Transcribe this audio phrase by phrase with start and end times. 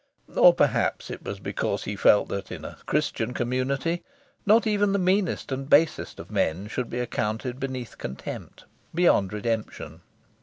[0.35, 4.01] Or perhaps it was because he felt that in a Christian community
[4.47, 10.01] not even the meanest and basest of men should be accounted beneath contempt, beyond redemption.